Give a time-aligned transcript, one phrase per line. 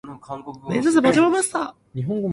[0.71, 1.75] 心只是擔心著那小子